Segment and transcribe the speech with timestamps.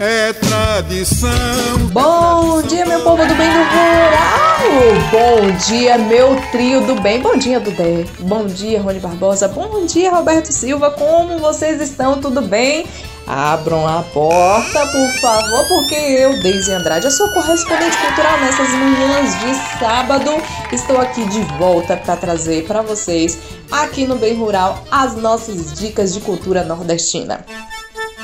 [0.00, 1.28] É tradição.
[1.90, 5.00] Bom dia, meu povo do bem do rural.
[5.10, 7.20] Bom dia, meu trio do bem.
[7.20, 8.04] Bom dia, Dudé.
[8.20, 9.48] Bom dia, Rony Barbosa.
[9.48, 10.92] Bom dia, Roberto Silva.
[10.92, 12.20] Como vocês estão?
[12.20, 12.86] Tudo bem?
[13.26, 19.40] Abram a porta, por favor, porque eu, Deise Andrade, a sua correspondente cultural nessas manhãs
[19.40, 20.30] de sábado,
[20.72, 23.36] estou aqui de volta para trazer para vocês,
[23.70, 27.44] aqui no Bem Rural, as nossas dicas de cultura nordestina.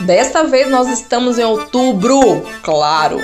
[0.00, 3.20] Desta vez nós estamos em outubro, claro,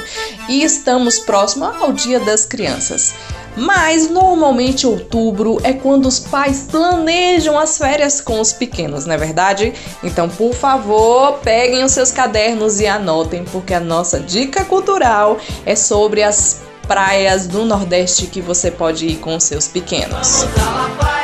[0.48, 3.12] e estamos próximo ao Dia das Crianças.
[3.57, 9.18] Mas normalmente outubro é quando os pais planejam as férias com os pequenos, não é
[9.18, 9.75] verdade?
[10.03, 15.75] Então, por favor, peguem os seus cadernos e anotem, porque a nossa dica cultural é
[15.75, 20.45] sobre as praias do Nordeste que você pode ir com os seus pequenos.
[20.57, 21.20] Vamos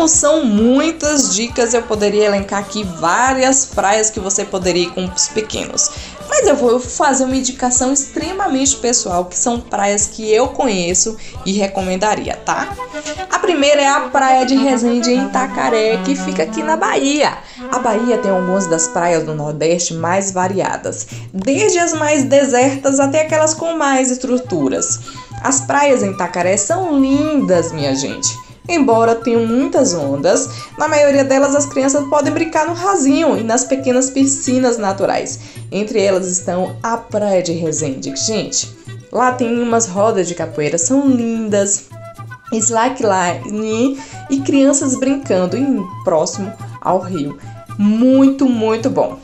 [0.00, 5.04] Como são muitas dicas, eu poderia elencar aqui várias praias que você poderia ir com
[5.04, 5.90] os pequenos.
[6.26, 11.52] Mas eu vou fazer uma indicação extremamente pessoal, que são praias que eu conheço e
[11.52, 12.74] recomendaria, tá?
[13.30, 17.36] A primeira é a praia de Resende em Itacaré, que fica aqui na Bahia.
[17.70, 23.20] A Bahia tem algumas das praias do Nordeste mais variadas, desde as mais desertas até
[23.20, 24.98] aquelas com mais estruturas.
[25.42, 28.49] As praias em Itacaré são lindas, minha gente.
[28.68, 33.64] Embora tenham muitas ondas, na maioria delas as crianças podem brincar no rasinho e nas
[33.64, 35.40] pequenas piscinas naturais.
[35.72, 38.14] Entre elas estão a Praia de Resende.
[38.16, 38.70] Gente,
[39.10, 41.86] lá tem umas rodas de capoeira, são lindas,
[42.52, 47.38] slackline e crianças brincando em próximo ao rio.
[47.78, 49.18] Muito, muito bom.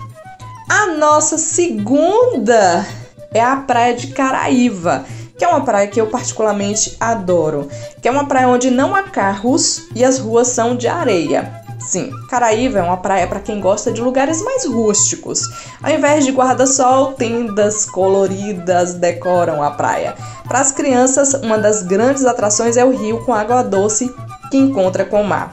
[0.69, 2.87] A nossa segunda
[3.33, 5.05] é a Praia de Caraíva
[5.37, 7.69] que é uma praia que eu particularmente adoro,
[8.01, 11.63] que é uma praia onde não há carros e as ruas são de areia.
[11.79, 15.43] Sim, Caraíva é uma praia para quem gosta de lugares mais rústicos.
[15.83, 20.17] Ao invés de guarda-sol, tendas coloridas decoram a praia.
[20.49, 24.13] Para as crianças, uma das grandes atrações é o rio com água doce
[24.51, 25.53] que encontra com o mar.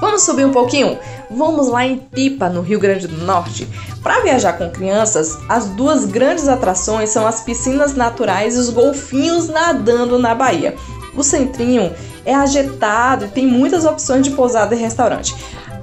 [0.00, 0.98] Vamos subir um pouquinho?
[1.30, 3.66] Vamos lá em Pipa, no Rio Grande do Norte.
[4.02, 9.48] Para viajar com crianças, as duas grandes atrações são as piscinas naturais e os golfinhos
[9.48, 10.76] nadando na Bahia.
[11.16, 11.92] O centrinho
[12.26, 15.34] é agitado e tem muitas opções de pousada e restaurante.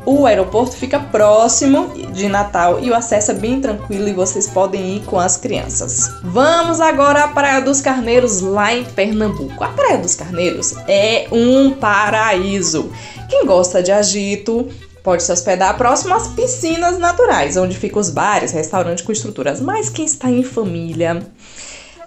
[0.06, 4.98] O aeroporto fica próximo de Natal e o acesso é bem tranquilo e vocês podem
[4.98, 6.12] ir com as crianças.
[6.22, 9.64] Vamos agora à Praia dos Carneiros, lá em Pernambuco.
[9.64, 12.92] A Praia dos Carneiros é um paraíso.
[13.30, 14.68] Quem gosta de agito
[15.02, 19.62] pode se hospedar próximo às piscinas naturais, onde ficam os bares, restaurantes com estruturas.
[19.62, 21.26] Mas quem está em família,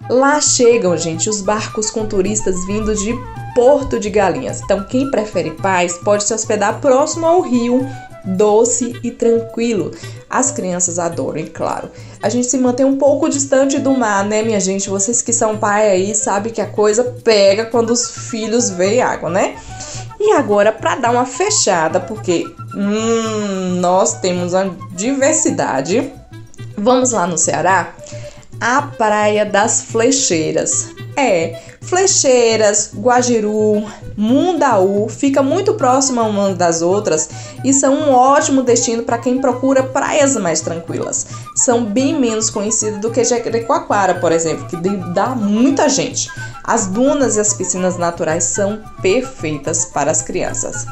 [0.08, 3.14] lá chegam, gente, os barcos com turistas vindos de
[3.54, 4.60] Porto de Galinhas.
[4.60, 7.86] Então, quem prefere paz pode se hospedar próximo ao rio,
[8.24, 9.92] doce e tranquilo.
[10.28, 11.90] As crianças adoram, e claro.
[12.22, 14.90] A gente se mantém um pouco distante do mar, né, minha gente?
[14.90, 19.30] Vocês que são pai aí sabem que a coisa pega quando os filhos veem água,
[19.30, 19.56] né?
[20.18, 26.12] E agora, para dar uma fechada, porque hum, nós temos uma diversidade,
[26.76, 27.94] vamos lá no Ceará,
[28.61, 30.89] a Praia das Flecheiras.
[31.17, 33.84] É, Flecheiras, Guajiru,
[34.17, 37.28] Mundaú fica muito próximo uma das outras
[37.65, 41.27] e são um ótimo destino para quem procura praias mais tranquilas.
[41.55, 44.77] São bem menos conhecidas do que Jacarecoacoara, por exemplo, que
[45.15, 46.31] dá muita gente.
[46.65, 50.87] As dunas e as piscinas naturais são perfeitas para as crianças.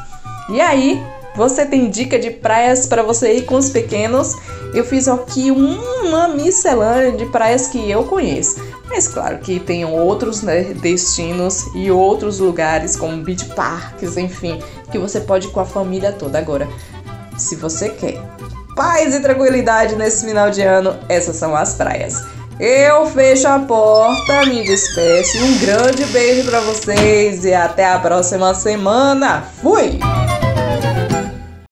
[0.49, 1.03] E aí,
[1.35, 4.35] você tem dica de praias para você ir com os pequenos?
[4.73, 8.61] Eu fiz aqui uma miscelânea de praias que eu conheço.
[8.89, 14.97] Mas claro que tem outros né, destinos e outros lugares como beach parks, enfim, que
[14.97, 16.37] você pode ir com a família toda.
[16.37, 16.67] Agora,
[17.37, 18.21] se você quer
[18.75, 22.23] paz e tranquilidade nesse final de ano, essas são as praias.
[22.59, 25.37] Eu fecho a porta, me despeço.
[25.43, 29.43] Um grande beijo para vocês e até a próxima semana.
[29.61, 29.99] Fui!